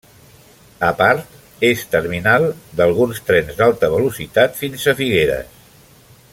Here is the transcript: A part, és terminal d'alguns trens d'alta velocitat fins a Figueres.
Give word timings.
A 0.85 0.87
part, 1.01 1.35
és 1.67 1.83
terminal 1.91 2.47
d'alguns 2.79 3.21
trens 3.29 3.61
d'alta 3.61 3.93
velocitat 3.99 4.61
fins 4.65 4.89
a 4.95 4.99
Figueres. 5.03 5.55